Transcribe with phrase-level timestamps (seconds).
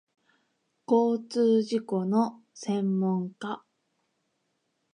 [0.87, 3.63] 交通事故の専門家